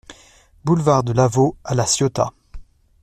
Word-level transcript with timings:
Boulevard 0.63 1.03
de 1.03 1.13
Lavaux 1.13 1.57
à 1.63 1.75
La 1.75 1.85
Ciotat 1.85 2.33